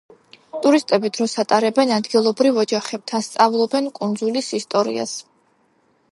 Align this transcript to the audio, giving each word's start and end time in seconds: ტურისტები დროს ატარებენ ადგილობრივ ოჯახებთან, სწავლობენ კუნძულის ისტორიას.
ტურისტები 0.61 1.09
დროს 1.17 1.33
ატარებენ 1.43 1.91
ადგილობრივ 1.97 2.57
ოჯახებთან, 2.63 3.25
სწავლობენ 3.27 3.91
კუნძულის 4.01 4.49
ისტორიას. 4.61 5.13